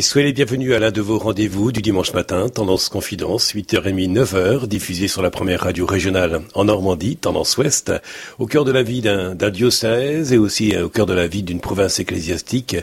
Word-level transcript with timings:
Et 0.00 0.02
soyez 0.02 0.28
les 0.28 0.32
bienvenus 0.32 0.72
à 0.72 0.78
l'un 0.78 0.92
de 0.92 1.02
vos 1.02 1.18
rendez-vous 1.18 1.72
du 1.72 1.82
dimanche 1.82 2.14
matin, 2.14 2.48
Tendance 2.48 2.88
Confidence, 2.88 3.52
8h30, 3.52 4.10
9h, 4.10 4.66
diffusé 4.66 5.08
sur 5.08 5.20
la 5.20 5.30
première 5.30 5.60
radio 5.60 5.84
régionale 5.84 6.40
en 6.54 6.64
Normandie, 6.64 7.18
Tendance 7.18 7.58
Ouest, 7.58 7.92
au 8.38 8.46
cœur 8.46 8.64
de 8.64 8.72
la 8.72 8.82
vie 8.82 9.02
d'un 9.02 9.34
diocèse 9.50 10.32
et 10.32 10.38
aussi 10.38 10.74
euh, 10.74 10.86
au 10.86 10.88
cœur 10.88 11.04
de 11.04 11.12
la 11.12 11.26
vie 11.26 11.42
d'une 11.42 11.60
province 11.60 12.00
ecclésiastique, 12.00 12.76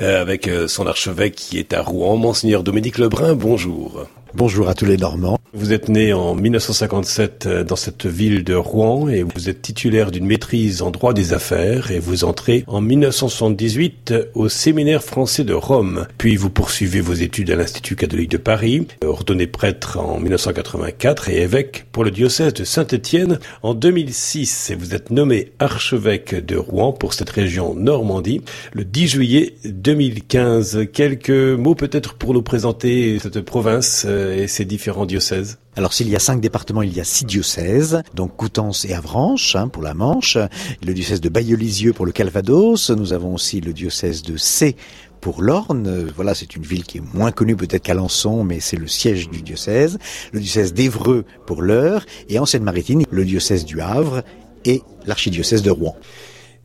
euh, 0.00 0.20
avec 0.20 0.48
euh, 0.48 0.66
son 0.66 0.88
archevêque 0.88 1.36
qui 1.36 1.60
est 1.60 1.74
à 1.74 1.80
Rouen, 1.80 2.16
Monseigneur 2.16 2.64
Dominique 2.64 2.98
Lebrun, 2.98 3.36
bonjour. 3.36 4.08
Bonjour 4.36 4.68
à 4.68 4.74
tous 4.74 4.84
les 4.84 4.96
Normands. 4.96 5.38
Vous 5.52 5.72
êtes 5.72 5.88
né 5.88 6.12
en 6.12 6.34
1957 6.34 7.46
euh, 7.46 7.62
dans 7.62 7.76
cette 7.76 8.06
ville 8.06 8.42
de 8.42 8.56
Rouen 8.56 9.08
et 9.08 9.22
vous 9.22 9.48
êtes 9.48 9.62
titulaire 9.62 10.10
d'une 10.10 10.26
maîtrise 10.26 10.82
en 10.82 10.90
droit 10.90 11.12
des 11.12 11.32
affaires 11.32 11.92
et 11.92 12.00
vous 12.00 12.24
entrez 12.24 12.64
en 12.66 12.80
1978 12.80 14.12
au 14.34 14.48
séminaire 14.48 15.04
français 15.04 15.44
de 15.44 15.54
Rome. 15.54 16.08
Puis 16.18 16.34
vous 16.34 16.50
poursuivez 16.50 17.00
vos 17.00 17.12
études 17.12 17.52
à 17.52 17.54
l'Institut 17.54 17.94
catholique 17.94 18.32
de 18.32 18.36
Paris, 18.36 18.88
ordonné 19.06 19.46
prêtre 19.46 20.00
en 20.00 20.18
1984 20.18 21.28
et 21.28 21.42
évêque 21.42 21.86
pour 21.92 22.02
le 22.02 22.10
diocèse 22.10 22.54
de 22.54 22.64
Saint-Étienne 22.64 23.38
en 23.62 23.74
2006 23.74 24.70
et 24.70 24.74
vous 24.74 24.96
êtes 24.96 25.12
nommé 25.12 25.52
archevêque 25.60 26.44
de 26.44 26.56
Rouen 26.56 26.90
pour 26.90 27.14
cette 27.14 27.30
région 27.30 27.76
Normandie 27.76 28.42
le 28.72 28.84
10 28.84 29.06
juillet 29.06 29.54
2015. 29.64 30.88
Quelques 30.92 31.30
mots 31.30 31.76
peut-être 31.76 32.14
pour 32.14 32.34
nous 32.34 32.42
présenter 32.42 33.20
cette 33.20 33.40
province 33.40 34.04
euh, 34.08 34.23
et 34.32 34.48
ses 34.48 34.64
différents 34.64 35.06
diocèses 35.06 35.58
alors 35.76 35.92
s'il 35.92 36.08
y 36.08 36.14
a 36.14 36.20
cinq 36.20 36.40
départements, 36.40 36.82
il 36.82 36.94
y 36.94 37.00
a 37.00 37.04
six 37.04 37.24
diocèses, 37.24 38.02
donc 38.14 38.36
Coutances 38.36 38.84
et 38.84 38.94
Avranches 38.94 39.56
hein, 39.56 39.66
pour 39.66 39.82
la 39.82 39.92
Manche, 39.92 40.38
le 40.86 40.94
diocèse 40.94 41.20
de 41.20 41.28
Bayeaux-Lisieux 41.28 41.92
pour 41.92 42.06
le 42.06 42.12
Calvados, 42.12 42.90
nous 42.90 43.12
avons 43.12 43.34
aussi 43.34 43.60
le 43.60 43.72
diocèse 43.72 44.22
de 44.22 44.36
C 44.36 44.76
pour 45.20 45.42
l'Orne. 45.42 46.06
Voilà, 46.14 46.34
c'est 46.34 46.54
une 46.54 46.62
ville 46.62 46.84
qui 46.84 46.98
est 46.98 47.14
moins 47.14 47.32
connue 47.32 47.56
peut-être 47.56 47.82
qu'Alençon, 47.82 48.44
mais 48.44 48.60
c'est 48.60 48.76
le 48.76 48.86
siège 48.86 49.28
du 49.30 49.42
diocèse. 49.42 49.98
Le 50.32 50.38
diocèse 50.38 50.74
d'Evreux 50.74 51.24
pour 51.44 51.60
l'Eure 51.60 52.06
et 52.28 52.38
en 52.38 52.46
Seine-Maritime, 52.46 53.02
le 53.10 53.24
diocèse 53.24 53.64
du 53.64 53.80
Havre 53.80 54.22
et 54.64 54.82
l'archidiocèse 55.06 55.62
de 55.62 55.70
Rouen. 55.70 55.96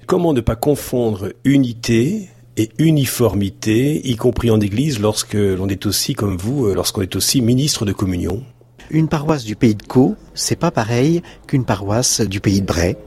Comment 0.06 0.34
ne 0.34 0.42
pas 0.42 0.56
confondre 0.56 1.34
unité 1.46 2.30
et 2.60 2.70
uniformité, 2.78 4.06
y 4.06 4.18
compris 4.18 4.52
en 4.52 4.60
Église, 4.60 5.00
lorsque 5.00 5.34
l'on 5.34 5.70
est 5.70 5.86
aussi, 5.86 6.14
comme 6.14 6.36
vous, 6.36 6.66
euh, 6.66 6.76
lorsqu'on 6.76 7.02
est 7.02 7.16
aussi 7.16 7.40
ministre 7.40 7.86
de 7.86 7.94
communion 7.94 8.44
Une 8.90 9.08
paroisse 9.08 9.46
du 9.46 9.56
pays 9.56 9.76
de 9.76 9.84
Caux, 9.84 10.16
c'est 10.34 10.58
pas 10.58 10.70
pareil 10.70 11.22
qu'une 11.48 11.64
paroisse 11.64 12.20
du 12.20 12.42
pays 12.42 12.60
de 12.60 12.66
Bray 12.66 12.98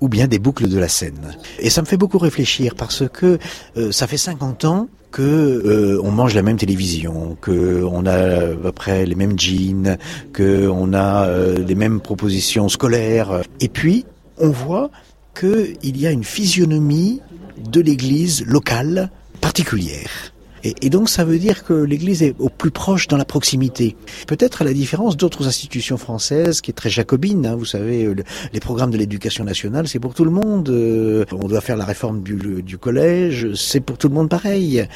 ou 0.00 0.08
bien 0.08 0.26
des 0.26 0.40
boucles 0.40 0.68
de 0.68 0.78
la 0.78 0.88
Seine. 0.88 1.36
Et 1.60 1.70
ça 1.70 1.80
me 1.80 1.86
fait 1.86 1.96
beaucoup 1.96 2.18
réfléchir 2.18 2.74
parce 2.74 3.04
que 3.08 3.38
euh, 3.76 3.92
ça 3.92 4.08
fait 4.08 4.16
50 4.16 4.64
ans 4.64 4.88
que 5.12 5.22
euh, 5.22 6.00
on 6.02 6.10
mange 6.10 6.34
la 6.34 6.42
même 6.42 6.56
télévision, 6.56 7.36
que 7.40 7.84
on 7.84 8.04
a 8.04 8.16
à 8.16 8.56
peu 8.56 8.72
près 8.72 9.06
les 9.06 9.14
mêmes 9.14 9.38
jeans, 9.38 9.96
que 10.32 10.66
on 10.66 10.92
a 10.92 11.28
les 11.56 11.74
mêmes 11.76 12.00
propositions 12.00 12.68
scolaires. 12.68 13.42
Et 13.60 13.68
puis 13.68 14.06
on 14.38 14.50
voit 14.50 14.90
qu'il 15.38 16.00
y 16.00 16.06
a 16.06 16.10
une 16.10 16.24
physionomie 16.24 17.20
de 17.70 17.80
l'église 17.80 18.44
locale 18.46 19.10
particulière. 19.40 20.32
Et, 20.64 20.90
donc 20.90 21.08
ça 21.08 21.24
veut 21.24 21.38
dire 21.38 21.64
que 21.64 21.72
l'Église 21.72 22.22
est 22.22 22.34
au 22.38 22.48
plus 22.48 22.70
proche 22.70 23.06
dans 23.06 23.16
la 23.16 23.24
proximité. 23.24 23.96
Peut-être 24.26 24.62
à 24.62 24.64
la 24.64 24.72
différence 24.72 25.16
d'autres 25.16 25.46
institutions 25.46 25.96
françaises 25.96 26.60
qui 26.60 26.70
est 26.70 26.74
très 26.74 26.90
jacobine. 26.90 27.46
Hein, 27.46 27.56
vous 27.56 27.64
savez, 27.64 28.04
euh, 28.04 28.16
les 28.52 28.60
programmes 28.60 28.90
de 28.90 28.96
l'éducation 28.96 29.44
nationale, 29.44 29.88
c'est 29.88 30.00
pour 30.00 30.14
tout 30.14 30.24
le 30.24 30.30
monde. 30.30 30.68
Euh, 30.68 31.24
on 31.32 31.48
doit 31.48 31.60
faire 31.60 31.76
la 31.76 31.84
réforme 31.84 32.22
du, 32.22 32.62
du 32.62 32.78
collège, 32.78 33.54
c'est 33.54 33.80
pour 33.80 33.98
tout 33.98 34.08
le 34.08 34.14
monde 34.14 34.28
pareil. 34.28 34.86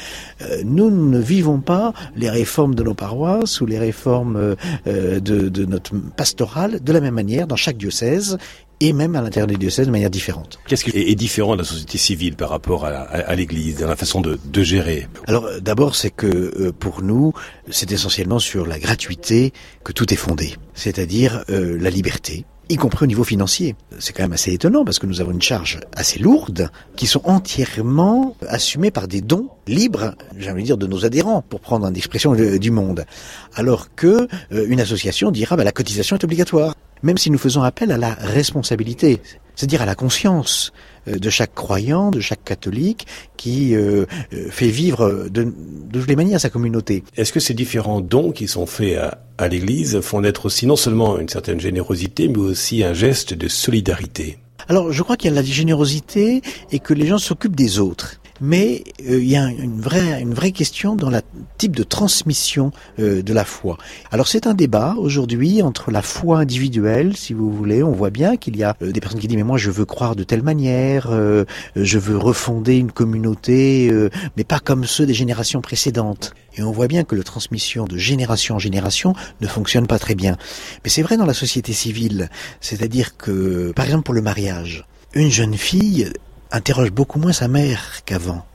Euh, 0.41 0.61
nous 0.65 0.89
ne 0.89 1.19
vivons 1.19 1.59
pas 1.59 1.93
les 2.15 2.29
réformes 2.29 2.75
de 2.75 2.83
nos 2.83 2.93
paroisses 2.93 3.61
ou 3.61 3.65
les 3.65 3.79
réformes 3.79 4.55
de, 4.85 5.19
de 5.19 5.65
notre 5.65 5.95
pastorale 6.15 6.83
de 6.83 6.93
la 6.93 7.01
même 7.01 7.13
manière 7.13 7.47
dans 7.47 7.55
chaque 7.55 7.77
diocèse 7.77 8.37
et 8.83 8.91
même 8.91 9.15
à 9.15 9.21
l'intérieur 9.21 9.47
des 9.47 9.55
diocèses 9.55 9.87
de 9.87 9.91
manière 9.91 10.09
différente. 10.09 10.59
Qu'est-ce 10.67 10.83
qui 10.83 10.91
est 10.91 11.15
différent 11.15 11.53
de 11.53 11.61
la 11.61 11.67
société 11.67 11.97
civile 11.97 12.35
par 12.35 12.49
rapport 12.49 12.85
à, 12.85 13.35
l'Église, 13.35 13.79
dans 13.79 13.87
la 13.87 13.95
façon 13.95 14.19
de, 14.19 14.37
de 14.43 14.63
gérer 14.63 15.07
Alors 15.27 15.47
d'abord, 15.61 15.95
c'est 15.95 16.09
que 16.09 16.27
euh, 16.27 16.73
pour 16.77 17.01
nous, 17.01 17.31
c'est 17.69 17.93
essentiellement 17.93 18.39
sur 18.39 18.65
la 18.65 18.79
gratuité 18.79 19.53
que 19.85 19.93
tout 19.93 20.13
est 20.13 20.17
fondé, 20.17 20.55
c'est-à-dire 20.73 21.45
euh, 21.49 21.77
la 21.79 21.89
liberté 21.89 22.45
y 22.69 22.77
compris 22.77 23.03
au 23.03 23.07
niveau 23.07 23.23
financier. 23.23 23.75
C'est 23.99 24.13
quand 24.13 24.23
même 24.23 24.33
assez 24.33 24.53
étonnant 24.53 24.85
parce 24.85 24.97
que 24.97 25.05
nous 25.05 25.21
avons 25.21 25.31
une 25.31 25.41
charge 25.41 25.79
assez 25.95 26.19
lourde 26.19 26.69
qui 26.95 27.07
sont 27.07 27.21
entièrement 27.25 28.35
assumées 28.47 28.89
par 28.89 29.07
des 29.07 29.21
dons 29.21 29.49
libres, 29.67 30.15
j'ai 30.37 30.49
envie 30.49 30.61
de 30.61 30.67
dire, 30.67 30.77
de 30.77 30.87
nos 30.87 31.05
adhérents, 31.05 31.41
pour 31.41 31.59
prendre 31.59 31.87
une 31.87 31.95
expression 31.97 32.33
du 32.33 32.71
monde. 32.71 33.05
Alors 33.53 33.93
que 33.95 34.27
euh, 34.51 34.65
une 34.67 34.79
association 34.79 35.29
dira, 35.29 35.55
bah, 35.55 35.63
la 35.63 35.71
cotisation 35.71 36.15
est 36.15 36.23
obligatoire 36.23 36.75
même 37.03 37.17
si 37.17 37.29
nous 37.29 37.37
faisons 37.37 37.61
appel 37.61 37.91
à 37.91 37.97
la 37.97 38.13
responsabilité, 38.15 39.19
c'est-à-dire 39.55 39.81
à 39.81 39.85
la 39.85 39.95
conscience 39.95 40.73
euh, 41.07 41.17
de 41.17 41.29
chaque 41.29 41.53
croyant, 41.53 42.09
de 42.09 42.19
chaque 42.19 42.43
catholique, 42.43 43.05
qui 43.37 43.75
euh, 43.75 44.05
euh, 44.33 44.49
fait 44.49 44.69
vivre 44.69 45.27
de, 45.29 45.43
de 45.43 45.99
toutes 45.99 46.07
les 46.07 46.15
manières 46.15 46.39
sa 46.39 46.49
communauté. 46.49 47.03
Est-ce 47.15 47.33
que 47.33 47.39
ces 47.39 47.53
différents 47.53 48.01
dons 48.01 48.31
qui 48.31 48.47
sont 48.47 48.65
faits 48.65 48.97
à, 48.97 49.19
à 49.37 49.47
l'Église 49.47 49.99
font 50.01 50.21
naître 50.21 50.45
aussi 50.45 50.65
non 50.65 50.75
seulement 50.75 51.19
une 51.19 51.29
certaine 51.29 51.59
générosité, 51.59 52.27
mais 52.27 52.37
aussi 52.37 52.83
un 52.83 52.93
geste 52.93 53.33
de 53.33 53.47
solidarité? 53.47 54.39
Alors, 54.69 54.91
je 54.91 55.03
crois 55.03 55.17
qu'il 55.17 55.29
y 55.29 55.33
a 55.33 55.35
la 55.35 55.43
générosité 55.43 56.41
et 56.71 56.79
que 56.79 56.93
les 56.93 57.05
gens 57.05 57.17
s'occupent 57.17 57.55
des 57.55 57.79
autres 57.79 58.21
mais 58.43 58.83
euh, 59.09 59.21
il 59.21 59.29
y 59.29 59.37
a 59.37 59.47
une 59.47 59.79
vraie, 59.79 60.21
une 60.21 60.33
vraie 60.33 60.51
question 60.51 60.97
dans 60.97 61.09
le 61.09 61.21
type 61.57 61.77
de 61.77 61.83
transmission 61.83 62.73
euh, 62.99 63.23
de 63.23 63.33
la 63.33 63.45
foi. 63.45 63.77
Alors 64.11 64.27
c'est 64.27 64.47
un 64.47 64.53
débat 64.53 64.95
aujourd'hui 64.97 65.61
entre 65.61 65.91
la 65.91 66.01
foi 66.01 66.39
individuelle, 66.39 67.15
si 67.15 67.33
vous 67.33 67.49
voulez, 67.53 67.83
on 67.83 67.93
voit 67.93 68.09
bien 68.09 68.35
qu'il 68.35 68.57
y 68.57 68.63
a 68.63 68.75
euh, 68.81 68.91
des 68.91 68.99
personnes 68.99 69.21
qui 69.21 69.29
disent 69.29 69.37
mais 69.37 69.43
moi 69.43 69.57
je 69.57 69.71
veux 69.71 69.85
croire 69.85 70.17
de 70.17 70.23
telle 70.23 70.43
manière, 70.43 71.09
je 71.77 71.97
veux 71.97 72.17
refonder 72.17 72.75
une 72.75 72.91
communauté, 72.91 73.89
mais 74.35 74.43
pas 74.43 74.59
comme 74.59 74.83
ceux 74.83 75.05
des 75.05 75.13
générations 75.13 75.61
précédentes. 75.61 76.33
Et 76.57 76.63
on 76.63 76.71
voit 76.71 76.87
bien 76.87 77.05
que 77.05 77.15
la 77.15 77.23
transmission 77.23 77.85
de 77.85 77.97
génération 77.97 78.55
en 78.55 78.59
génération 78.59 79.13
ne 79.39 79.47
fonctionne 79.47 79.87
pas 79.87 79.99
très 79.99 80.15
bien. 80.15 80.35
Mais 80.83 80.89
c'est 80.89 81.01
vrai 81.01 81.15
dans 81.15 81.25
la 81.25 81.33
société 81.33 81.71
civile, 81.71 82.29
c'est-à-dire 82.59 83.15
que, 83.15 83.71
par 83.73 83.85
exemple 83.85 84.03
pour 84.03 84.13
le 84.13 84.21
mariage, 84.21 84.85
une 85.13 85.31
jeune 85.31 85.55
fille 85.55 86.11
interroge 86.53 86.91
beaucoup 86.91 87.19
moins 87.19 87.33
sa 87.33 87.49
mère 87.49 88.05
qu'avant. 88.05 88.45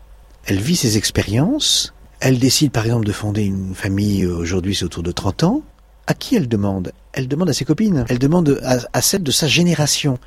Elle 0.46 0.60
vit 0.60 0.76
ses 0.76 0.96
expériences, 0.96 1.92
elle 2.20 2.38
décide 2.38 2.70
par 2.70 2.86
exemple 2.86 3.04
de 3.04 3.12
fonder 3.12 3.44
une 3.44 3.74
famille, 3.74 4.24
euh, 4.24 4.36
aujourd'hui 4.36 4.74
c'est 4.74 4.84
autour 4.84 5.02
de 5.02 5.12
30 5.12 5.42
ans. 5.42 5.62
À 6.06 6.14
qui 6.14 6.36
elle 6.36 6.48
demande? 6.48 6.92
Elle 7.12 7.28
demande 7.28 7.50
à 7.50 7.52
ses 7.52 7.66
copines, 7.66 8.06
elle 8.08 8.18
demande 8.18 8.58
à, 8.64 9.02
celle 9.02 9.22
de 9.22 9.30
sa 9.30 9.46
génération. 9.46 10.18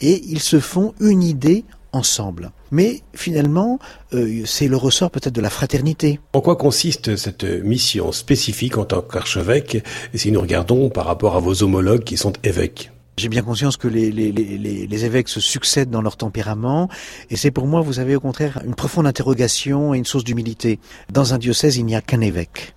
Et 0.00 0.22
ils 0.26 0.40
se 0.40 0.60
font 0.60 0.92
une 1.00 1.22
idée 1.22 1.64
ensemble. 1.92 2.50
Mais 2.70 3.00
finalement, 3.14 3.78
euh, 4.12 4.42
c'est 4.44 4.68
le 4.68 4.76
ressort 4.76 5.10
peut-être 5.10 5.34
de 5.34 5.40
la 5.40 5.48
fraternité. 5.48 6.20
En 6.34 6.42
quoi 6.42 6.56
consiste 6.56 7.16
cette 7.16 7.44
mission 7.44 8.12
spécifique 8.12 8.76
en 8.76 8.84
tant 8.84 9.00
qu'archevêque? 9.00 9.82
Si 10.14 10.30
nous 10.30 10.42
regardons 10.42 10.90
par 10.90 11.06
rapport 11.06 11.36
à 11.36 11.40
vos 11.40 11.62
homologues 11.62 12.04
qui 12.04 12.18
sont 12.18 12.34
évêques 12.44 12.90
j'ai 13.16 13.28
bien 13.28 13.42
conscience 13.42 13.76
que 13.76 13.88
les, 13.88 14.10
les, 14.10 14.32
les, 14.32 14.86
les, 14.86 15.04
évêques 15.04 15.28
se 15.28 15.40
succèdent 15.40 15.90
dans 15.90 16.02
leur 16.02 16.16
tempérament, 16.16 16.88
et 17.28 17.36
c'est 17.36 17.50
pour 17.50 17.66
moi, 17.66 17.80
vous 17.80 17.98
avez 17.98 18.16
au 18.16 18.20
contraire 18.20 18.60
une 18.64 18.74
profonde 18.74 19.06
interrogation 19.06 19.94
et 19.94 19.98
une 19.98 20.04
source 20.04 20.24
d'humilité. 20.24 20.80
Dans 21.12 21.34
un 21.34 21.38
diocèse, 21.38 21.76
il 21.76 21.84
n'y 21.84 21.94
a 21.94 22.00
qu'un 22.00 22.20
évêque, 22.20 22.74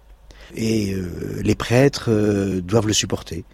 et 0.56 0.94
euh, 0.94 1.42
les 1.44 1.56
prêtres 1.56 2.10
euh, 2.10 2.62
doivent 2.62 2.88
le 2.88 2.94
supporter. 2.94 3.46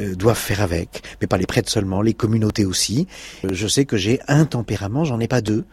Euh, 0.00 0.16
doivent 0.16 0.36
faire 0.36 0.60
avec, 0.60 1.02
mais 1.20 1.28
pas 1.28 1.36
les 1.36 1.46
prêtres 1.46 1.70
seulement, 1.70 2.02
les 2.02 2.14
communautés 2.14 2.64
aussi. 2.64 3.06
je 3.48 3.68
sais 3.68 3.84
que 3.84 3.96
j'ai 3.96 4.18
un 4.26 4.44
tempérament, 4.44 5.04
j'en 5.04 5.20
ai 5.20 5.28
pas 5.28 5.40
deux, 5.40 5.64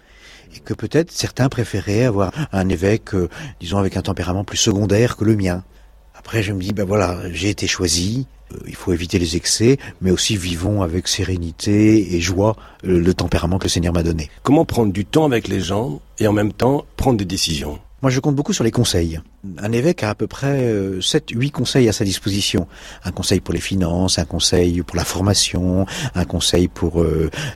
et 0.55 0.59
que 0.59 0.75
peut-être 0.75 1.11
certains 1.11 1.49
préféraient 1.49 2.05
avoir 2.05 2.31
un 2.51 2.69
évêque, 2.69 3.15
disons, 3.59 3.79
avec 3.79 3.97
un 3.97 4.03
tempérament 4.03 4.43
plus 4.43 4.57
secondaire 4.57 5.17
que 5.17 5.23
le 5.23 5.35
mien. 5.35 5.63
Après, 6.13 6.43
je 6.43 6.53
me 6.53 6.61
dis, 6.61 6.71
ben 6.71 6.85
voilà, 6.85 7.17
j'ai 7.31 7.49
été 7.49 7.65
choisi, 7.65 8.27
euh, 8.27 8.40
il 8.67 8.75
faut 8.75 8.93
éviter 8.93 9.19
les 9.19 9.35
excès, 9.35 9.77
mais 10.01 10.11
aussi 10.11 10.37
vivons 10.37 10.81
avec 10.81 11.07
sérénité 11.07 12.15
et 12.15 12.21
joie 12.21 12.55
euh, 12.85 12.99
le 12.99 13.13
tempérament 13.13 13.57
que 13.57 13.65
le 13.65 13.69
Seigneur 13.69 13.93
m'a 13.93 14.03
donné. 14.03 14.29
Comment 14.43 14.65
prendre 14.65 14.91
du 14.91 15.05
temps 15.05 15.25
avec 15.25 15.47
les 15.47 15.59
gens 15.59 16.01
et 16.19 16.27
en 16.27 16.33
même 16.33 16.53
temps 16.53 16.85
prendre 16.97 17.17
des 17.17 17.25
décisions? 17.25 17.79
Moi, 18.01 18.09
je 18.09 18.19
compte 18.19 18.35
beaucoup 18.35 18.53
sur 18.53 18.63
les 18.63 18.71
conseils. 18.71 19.19
Un 19.59 19.71
évêque 19.71 20.01
a 20.01 20.09
à 20.09 20.15
peu 20.15 20.25
près 20.25 20.73
7, 21.01 21.33
euh, 21.33 21.35
8 21.35 21.51
conseils 21.51 21.87
à 21.87 21.93
sa 21.93 22.03
disposition. 22.03 22.67
Un 23.03 23.11
conseil 23.11 23.41
pour 23.41 23.53
les 23.53 23.59
finances, 23.59 24.17
un 24.17 24.25
conseil 24.25 24.81
pour 24.81 24.95
la 24.95 25.03
formation, 25.03 25.85
un 26.15 26.25
conseil 26.25 26.67
pour 26.67 27.05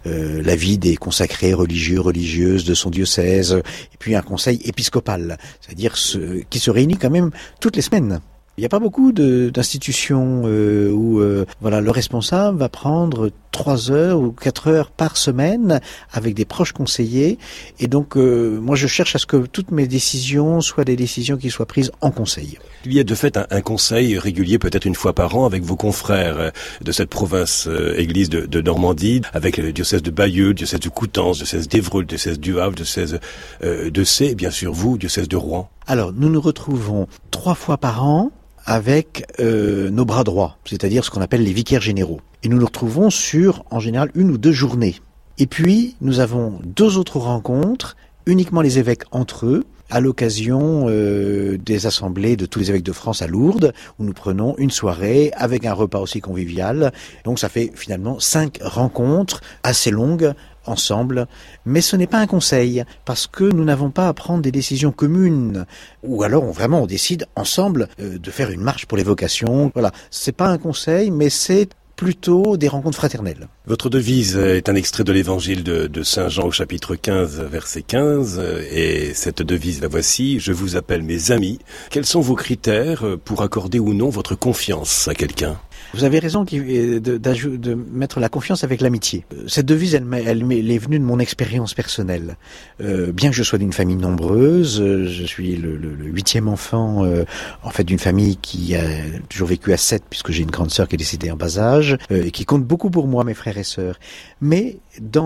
la 0.06 0.56
vie 0.56 0.78
des 0.78 0.98
consacrés 0.98 1.56
religieux, 1.56 2.00
religieuses 2.00 2.64
de 2.64 2.76
son 2.76 2.92
diocèse, 2.92 3.54
et 3.54 3.98
puis 3.98 4.14
un 4.14 4.22
conseil 4.22 4.62
épiscopal, 4.66 5.40
c'est-à-dire 5.62 5.98
ce, 5.98 6.44
qui 6.52 6.60
se 6.60 6.70
réunit 6.70 6.98
quand 6.98 7.10
même 7.10 7.32
toutes 7.60 7.76
les 7.76 7.82
semaines. 7.82 8.20
Il 8.58 8.62
n'y 8.62 8.66
a 8.66 8.70
pas 8.70 8.80
beaucoup 8.80 9.12
d'institutions 9.12 10.44
euh, 10.46 10.90
où 10.90 11.20
euh, 11.20 11.46
voilà 11.60 11.82
le 11.82 11.92
responsable 11.92 12.58
va 12.58 12.70
prendre 12.70 13.30
trois 13.56 13.90
heures 13.90 14.20
ou 14.20 14.32
quatre 14.32 14.68
heures 14.68 14.92
par 14.92 15.16
semaine 15.16 15.80
avec 16.12 16.34
des 16.36 16.44
proches 16.44 16.74
conseillers. 16.74 17.40
Et 17.80 17.88
donc, 17.88 18.18
euh, 18.18 18.60
moi, 18.60 18.76
je 18.76 18.86
cherche 18.86 19.16
à 19.16 19.20
ce 19.20 19.26
que 19.26 19.38
toutes 19.38 19.72
mes 19.72 19.88
décisions 19.88 20.60
soient 20.60 20.84
des 20.84 20.98
décisions 20.98 21.38
qui 21.38 21.50
soient 21.50 21.66
prises 21.66 21.92
en 22.02 22.12
conseil. 22.12 22.58
Il 22.84 22.94
y 22.94 23.00
a 23.00 23.06
de 23.06 23.16
fait 23.16 23.38
un, 23.38 23.62
conseil 23.62 24.20
régulier, 24.20 24.60
peut-être 24.60 24.86
une 24.86 24.94
fois 24.94 25.14
par 25.14 25.38
an, 25.38 25.46
avec 25.46 25.64
vos 25.64 25.78
confrères 25.78 26.38
euh, 26.38 26.50
de 26.82 26.92
cette 26.92 27.10
province 27.10 27.68
euh, 27.68 27.98
église 27.98 28.30
de, 28.30 28.62
Normandie, 28.62 29.22
avec 29.34 29.58
le 29.58 29.72
diocèse 29.72 30.02
de 30.02 30.12
Bayeux, 30.12 30.50
le 30.50 30.54
diocèse 30.54 30.82
de 30.82 30.90
Coutances, 30.90 31.40
le 31.40 31.46
diocèse 31.46 31.68
d'Évreux, 31.70 32.02
le 32.02 32.08
diocèse 32.08 32.40
du 32.40 32.60
Havre, 32.60 32.72
le 32.72 32.76
diocèse 32.76 33.20
de 33.62 34.04
C, 34.04 34.26
et 34.26 34.36
bien 34.36 34.50
sûr 34.50 34.74
vous, 34.74 34.94
le 34.94 35.00
diocèse 35.00 35.30
de 35.30 35.38
Rouen. 35.38 35.70
Alors, 35.88 36.12
nous 36.14 36.30
nous 36.30 36.42
retrouvons 36.42 37.08
trois 37.32 37.56
fois 37.56 37.78
par 37.78 38.04
an 38.04 38.32
avec 38.66 39.26
euh, 39.40 39.90
nos 39.90 40.06
bras 40.06 40.24
droits, 40.24 40.58
c'est-à-dire 40.66 41.04
ce 41.04 41.12
qu'on 41.12 41.22
appelle 41.22 41.44
les 41.44 41.54
vicaires 41.54 41.82
généraux. 41.82 42.22
Et 42.44 42.50
nous 42.50 42.58
nous 42.58 42.66
retrouvons 42.66 43.10
sur, 43.10 43.64
en 43.72 43.80
général, 43.80 44.12
une 44.16 44.32
ou 44.32 44.38
deux 44.38 44.52
journées. 44.52 44.96
Et 45.38 45.48
puis, 45.48 45.96
nous 46.02 46.20
avons 46.20 46.60
deux 46.64 46.98
autres 46.98 47.18
rencontres, 47.18 47.96
uniquement 48.26 48.62
les 48.62 48.80
évêques 48.80 49.04
entre 49.12 49.46
eux, 49.46 49.66
à 49.90 50.00
l'occasion 50.00 50.88
euh, 50.90 51.58
des 51.58 51.86
assemblées 51.86 52.36
de 52.36 52.46
tous 52.46 52.60
les 52.60 52.70
évêques 52.70 52.84
de 52.84 52.92
France 52.92 53.22
à 53.22 53.28
Lourdes, 53.28 53.74
où 54.00 54.04
nous 54.04 54.14
prenons 54.14 54.56
une 54.58 54.72
soirée 54.72 55.32
avec 55.36 55.66
un 55.66 55.74
repas 55.74 56.00
aussi 56.00 56.22
convivial. 56.22 56.92
Donc 57.24 57.40
ça 57.40 57.50
fait 57.50 57.72
finalement 57.76 58.20
cinq 58.20 58.58
rencontres 58.62 59.42
assez 59.64 59.92
longues 59.92 60.34
ensemble, 60.66 61.28
mais 61.66 61.82
ce 61.82 61.96
n'est 61.96 62.08
pas 62.08 62.20
un 62.20 62.28
conseil, 62.28 62.84
parce 63.06 63.28
que 63.28 63.44
nous 63.44 63.64
n'avons 63.64 63.92
pas 63.92 64.08
à 64.08 64.14
prendre 64.14 64.42
des 64.42 64.52
décisions 64.52 64.92
communes, 64.92 65.66
ou 66.04 66.24
alors 66.24 66.44
on, 66.44 66.52
vraiment 66.52 66.84
on 66.84 66.88
décide 66.88 67.28
ensemble 67.36 67.88
euh, 68.00 68.18
de 68.18 68.32
faire 68.32 68.52
une 68.52 68.62
marche 68.62 68.86
pour 68.86 68.98
les 68.98 69.04
vocations. 69.04 69.72
Voilà, 69.74 69.92
c'est 70.12 70.36
pas 70.36 70.48
un 70.48 70.58
conseil, 70.58 71.12
mais 71.12 71.30
c'est 71.30 71.70
plutôt 71.96 72.58
des 72.58 72.68
rencontres 72.68 72.98
fraternelles. 72.98 73.48
Votre 73.68 73.90
devise 73.90 74.36
est 74.38 74.70
un 74.70 74.76
extrait 74.76 75.04
de 75.04 75.12
l'évangile 75.12 75.64
de, 75.64 76.04
Saint 76.04 76.30
Jean 76.30 76.48
au 76.48 76.52
chapitre 76.52 76.96
15, 76.96 77.42
verset 77.42 77.82
15, 77.84 78.42
et 78.72 79.14
cette 79.14 79.42
devise, 79.42 79.82
la 79.82 79.88
voici, 79.88 80.40
je 80.40 80.52
vous 80.52 80.76
appelle 80.76 81.04
mes 81.04 81.32
amis. 81.32 81.60
Quels 81.90 82.06
sont 82.06 82.22
vos 82.22 82.36
critères 82.36 83.06
pour 83.24 83.42
accorder 83.42 83.80
ou 83.80 83.94
non 83.94 84.10
votre 84.10 84.36
confiance 84.36 85.08
à 85.08 85.16
quelqu'un? 85.16 85.58
Vous 85.94 86.04
avez 86.04 86.20
raison 86.20 86.44
de, 86.44 87.00
de, 87.00 87.74
mettre 87.74 88.20
la 88.20 88.30
confiance 88.30 88.64
avec 88.64 88.82
l'amitié. 88.82 89.26
Cette 89.48 89.66
devise, 89.66 89.96
elle, 89.96 90.72
est 90.72 90.78
venue 90.78 91.00
de 91.00 91.04
mon 91.04 91.20
expérience 91.20 91.74
personnelle. 91.74 92.38
Euh, 92.82 93.12
bien 93.12 93.30
que 93.30 93.36
je 93.36 93.44
sois 93.44 93.60
d'une 93.60 93.74
famille 93.74 93.96
nombreuse, 93.96 94.78
je 94.78 95.26
suis 95.26 95.56
le, 95.56 95.76
huitième 96.06 96.48
enfant 96.48 97.04
euh, 97.04 97.24
en 97.64 97.70
fait 97.70 97.84
d'une 97.84 98.00
famille 98.00 98.38
qui 98.38 98.76
a 98.76 98.84
toujours 99.30 99.48
vécu 99.48 99.74
à 99.74 99.78
sept, 99.78 100.04
puisque 100.10 100.32
j'ai 100.32 100.44
une 100.44 100.52
grande 100.52 100.72
sœur 100.72 100.88
qui 100.88 100.96
est 100.96 100.98
décédée 100.98 101.32
en 101.32 101.36
bas 101.36 101.58
âge, 101.58 101.98
euh, 102.12 102.24
et 102.24 102.32
qui 102.32 102.46
compte 102.46 102.64
beaucoup 102.64 102.90
pour 102.90 103.08
moi, 103.08 103.24
mes 103.24 103.34
frères 103.34 103.58
et 103.58 103.64
sœurs. 103.64 104.00
Mais 104.42 104.78
dans 105.02 105.24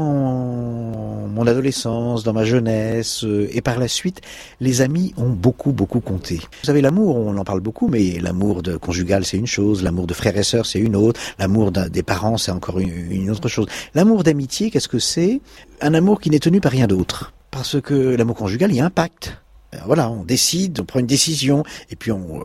mon 1.28 1.48
adolescence, 1.48 2.24
dans 2.24 2.34
ma 2.34 2.44
jeunesse, 2.44 3.26
et 3.52 3.62
par 3.62 3.80
la 3.80 3.88
suite, 3.88 4.22
les 4.60 4.82
amis 4.82 5.14
ont 5.18 5.30
beaucoup, 5.30 5.72
beaucoup 5.72 6.00
compté. 6.00 6.36
Vous 6.36 6.66
savez, 6.66 6.82
l'amour, 6.82 7.16
on 7.18 7.38
en 7.38 7.44
parle 7.44 7.60
beaucoup, 7.60 7.88
mais 7.88 8.20
l'amour 8.20 8.64
de 8.64 8.78
conjugal, 8.78 9.26
c'est 9.26 9.38
une 9.38 9.48
chose, 9.48 9.84
l'amour 9.84 10.08
de 10.08 10.14
frères 10.14 10.38
et 10.38 10.44
c'est 10.66 10.80
une 10.80 10.96
autre. 10.96 11.20
L'amour 11.38 11.72
des 11.72 12.04
parents, 12.04 12.38
c'est 12.38 12.52
encore 12.52 12.80
une, 12.80 13.30
autre 13.30 13.48
chose. 13.48 13.68
L'amour 13.94 14.24
d'amitié, 14.24 14.72
qu'est-ce 14.72 14.88
que 14.88 15.00
c'est? 15.00 15.42
Un 15.82 15.94
amour 15.94 16.20
qui 16.20 16.30
n'est 16.30 16.40
tenu 16.40 16.62
par 16.62 16.72
rien 16.72 16.88
d'autre. 16.88 17.34
Parce 17.52 17.82
que 17.82 17.94
l'amour 17.94 18.36
conjugal, 18.36 18.72
il 18.72 18.78
y 18.78 18.82
a 18.82 18.86
un 18.86 18.90
pacte. 18.90 19.38
Euh, 19.74 19.78
voilà, 19.86 20.10
on 20.10 20.24
décide, 20.24 20.80
on 20.80 20.86
prend 20.86 21.00
une 21.00 21.08
décision, 21.08 21.64
et 21.92 21.96
puis 21.96 22.12
on, 22.12 22.44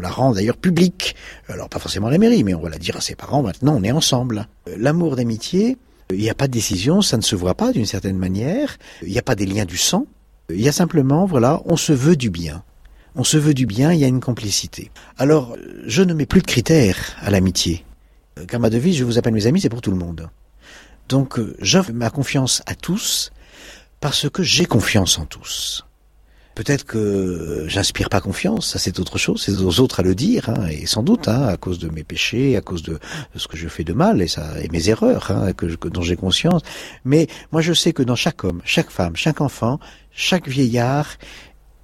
la 0.00 0.08
rend 0.08 0.32
d'ailleurs 0.32 0.56
publique. 0.56 1.16
Alors 1.48 1.68
pas 1.68 1.78
forcément 1.78 2.08
à 2.08 2.10
la 2.10 2.18
mairie, 2.18 2.44
mais 2.44 2.54
on 2.54 2.60
va 2.60 2.70
la 2.70 2.78
dire 2.78 2.96
à 2.96 3.00
ses 3.00 3.16
parents, 3.16 3.42
maintenant 3.42 3.76
on 3.76 3.82
est 3.82 3.90
ensemble. 3.90 4.46
Euh, 4.68 4.76
l'amour 4.78 5.16
d'amitié, 5.16 5.76
il 6.10 6.18
n'y 6.18 6.30
a 6.30 6.34
pas 6.34 6.46
de 6.46 6.52
décision, 6.52 7.02
ça 7.02 7.16
ne 7.16 7.22
se 7.22 7.36
voit 7.36 7.54
pas 7.54 7.72
d'une 7.72 7.86
certaine 7.86 8.16
manière, 8.16 8.78
il 9.02 9.10
n'y 9.10 9.18
a 9.18 9.22
pas 9.22 9.34
des 9.34 9.46
liens 9.46 9.64
du 9.64 9.76
sang, 9.76 10.06
il 10.48 10.60
y 10.60 10.68
a 10.68 10.72
simplement, 10.72 11.26
voilà, 11.26 11.60
on 11.66 11.76
se 11.76 11.92
veut 11.92 12.16
du 12.16 12.30
bien 12.30 12.62
on 13.14 13.24
se 13.24 13.36
veut 13.36 13.54
du 13.54 13.66
bien, 13.66 13.92
il 13.92 14.00
y 14.00 14.04
a 14.04 14.08
une 14.08 14.20
complicité. 14.20 14.90
Alors, 15.18 15.56
je 15.86 16.02
ne 16.02 16.14
mets 16.14 16.26
plus 16.26 16.40
de 16.40 16.46
critères 16.46 17.16
à 17.20 17.30
l'amitié. 17.30 17.84
Car 18.48 18.60
ma 18.60 18.70
devise, 18.70 18.96
je 18.96 19.04
vous 19.04 19.18
appelle 19.18 19.34
mes 19.34 19.46
amis, 19.46 19.60
c'est 19.60 19.68
pour 19.68 19.82
tout 19.82 19.90
le 19.90 19.96
monde. 19.96 20.30
Donc, 21.08 21.38
euh, 21.38 21.56
j'offre 21.60 21.92
ma 21.92 22.10
confiance 22.10 22.62
à 22.66 22.74
tous 22.74 23.32
parce 24.00 24.30
que 24.30 24.42
j'ai 24.42 24.64
confiance 24.64 25.18
en 25.18 25.26
tous. 25.26 25.84
Peut-être 26.54 26.84
que 26.84 27.64
j'inspire 27.68 28.10
pas 28.10 28.20
confiance, 28.20 28.72
ça 28.72 28.78
c'est 28.78 28.98
autre 28.98 29.18
chose, 29.18 29.40
c'est 29.42 29.62
aux 29.62 29.80
autres 29.80 30.00
à 30.00 30.02
le 30.02 30.14
dire, 30.14 30.50
hein, 30.50 30.66
et 30.68 30.84
sans 30.84 31.02
doute 31.02 31.28
hein, 31.28 31.46
à 31.46 31.56
cause 31.56 31.78
de 31.78 31.88
mes 31.88 32.02
péchés, 32.02 32.56
à 32.56 32.60
cause 32.60 32.82
de, 32.82 32.98
ce 33.36 33.46
que 33.46 33.56
je 33.56 33.68
fais 33.68 33.84
de 33.84 33.92
mal 33.92 34.20
et, 34.20 34.28
ça, 34.28 34.60
et 34.60 34.68
mes 34.68 34.88
erreurs 34.88 35.30
hein, 35.30 35.52
que, 35.52 35.66
dont 35.88 36.02
j'ai 36.02 36.16
conscience. 36.16 36.62
Mais 37.04 37.28
moi 37.52 37.62
je 37.62 37.72
sais 37.72 37.92
que 37.92 38.02
dans 38.02 38.16
chaque 38.16 38.42
homme, 38.44 38.60
chaque 38.64 38.90
femme, 38.90 39.16
chaque 39.16 39.40
enfant, 39.40 39.78
chaque 40.10 40.48
vieillard, 40.48 41.16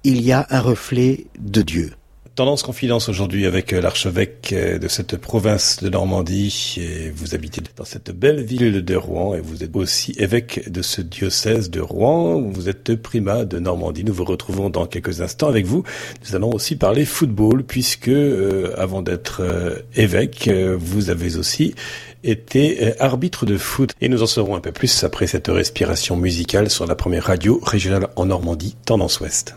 il 0.07 0.21
y 0.21 0.31
a 0.31 0.47
un 0.51 0.61
reflet 0.61 1.25
de 1.37 1.61
Dieu. 1.61 1.91
Tendance 2.33 2.63
confidence 2.63 3.09
aujourd'hui 3.09 3.45
avec 3.45 3.73
euh, 3.73 3.81
l'archevêque 3.81 4.53
euh, 4.53 4.79
de 4.79 4.87
cette 4.87 5.17
province 5.17 5.83
de 5.83 5.89
Normandie. 5.89 6.79
Vous 7.13 7.35
habitez 7.35 7.61
dans 7.75 7.83
cette 7.83 8.11
belle 8.11 8.41
ville 8.41 8.85
de 8.85 8.95
Rouen 8.95 9.35
et 9.35 9.41
vous 9.41 9.65
êtes 9.65 9.75
aussi 9.75 10.15
évêque 10.17 10.71
de 10.71 10.81
ce 10.81 11.01
diocèse 11.01 11.69
de 11.69 11.81
Rouen. 11.81 12.39
Vous 12.39 12.69
êtes 12.69 12.95
primat 12.95 13.43
de 13.43 13.59
Normandie. 13.59 14.05
Nous 14.05 14.13
vous 14.13 14.23
retrouvons 14.23 14.69
dans 14.69 14.85
quelques 14.85 15.19
instants 15.19 15.49
avec 15.49 15.65
vous. 15.65 15.83
Nous 16.25 16.37
allons 16.37 16.51
aussi 16.51 16.77
parler 16.77 17.03
football 17.03 17.65
puisque 17.65 18.07
euh, 18.07 18.73
avant 18.77 19.01
d'être 19.01 19.43
évêque, 19.97 20.49
vous 20.77 21.09
avez 21.09 21.35
aussi 21.35 21.75
été 22.23 22.97
arbitre 23.01 23.45
de 23.45 23.57
foot. 23.57 23.91
Et 23.99 24.07
nous 24.07 24.23
en 24.23 24.27
saurons 24.27 24.55
un 24.55 24.61
peu 24.61 24.71
plus 24.71 25.03
après 25.03 25.27
cette 25.27 25.49
respiration 25.49 26.15
musicale 26.15 26.69
sur 26.69 26.85
la 26.85 26.95
première 26.95 27.25
radio 27.25 27.59
régionale 27.61 28.07
en 28.15 28.27
Normandie, 28.27 28.77
Tendance 28.85 29.19
Ouest 29.19 29.55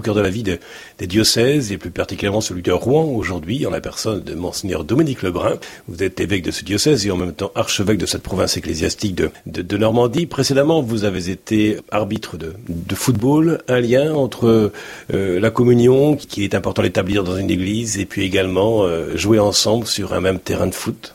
au 0.00 0.02
cœur 0.02 0.14
de 0.14 0.20
la 0.20 0.30
vie 0.30 0.42
des 0.42 1.06
diocèses, 1.06 1.72
et 1.72 1.78
plus 1.78 1.90
particulièrement 1.90 2.40
celui 2.40 2.62
de 2.62 2.72
Rouen 2.72 3.04
aujourd'hui, 3.04 3.66
en 3.66 3.70
la 3.70 3.80
personne 3.80 4.22
de 4.22 4.34
Monseigneur 4.34 4.82
Dominique 4.82 5.22
Lebrun. 5.22 5.58
Vous 5.88 6.02
êtes 6.02 6.20
évêque 6.20 6.42
de 6.42 6.50
ce 6.50 6.64
diocèse 6.64 7.06
et 7.06 7.10
en 7.10 7.16
même 7.16 7.34
temps 7.34 7.52
archevêque 7.54 7.98
de 7.98 8.06
cette 8.06 8.22
province 8.22 8.56
ecclésiastique 8.56 9.14
de, 9.14 9.76
Normandie. 9.76 10.26
Précédemment, 10.26 10.82
vous 10.82 11.04
avez 11.04 11.30
été 11.30 11.76
arbitre 11.90 12.36
de, 12.38 12.94
football, 12.94 13.60
un 13.68 13.80
lien 13.80 14.14
entre 14.14 14.72
euh, 15.12 15.40
la 15.40 15.50
communion, 15.50 16.16
qui 16.16 16.44
est 16.44 16.54
important 16.54 16.82
d'établir 16.82 17.22
dans 17.22 17.36
une 17.36 17.50
église, 17.50 17.98
et 17.98 18.06
puis 18.06 18.24
également 18.24 18.84
euh, 18.84 19.16
jouer 19.16 19.38
ensemble 19.38 19.86
sur 19.86 20.14
un 20.14 20.20
même 20.20 20.38
terrain 20.38 20.66
de 20.66 20.74
foot. 20.74 21.14